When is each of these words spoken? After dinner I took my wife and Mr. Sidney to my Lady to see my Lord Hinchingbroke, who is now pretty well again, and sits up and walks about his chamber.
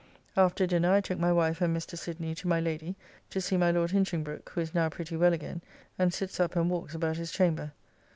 After 0.35 0.65
dinner 0.65 0.91
I 0.93 0.99
took 0.99 1.19
my 1.19 1.31
wife 1.31 1.61
and 1.61 1.77
Mr. 1.77 1.95
Sidney 1.95 2.33
to 2.33 2.47
my 2.47 2.59
Lady 2.59 2.95
to 3.29 3.39
see 3.39 3.55
my 3.55 3.69
Lord 3.69 3.91
Hinchingbroke, 3.91 4.49
who 4.49 4.61
is 4.61 4.73
now 4.73 4.89
pretty 4.89 5.15
well 5.15 5.31
again, 5.31 5.61
and 5.99 6.11
sits 6.11 6.39
up 6.39 6.55
and 6.55 6.71
walks 6.71 6.95
about 6.95 7.17
his 7.17 7.31
chamber. 7.31 7.73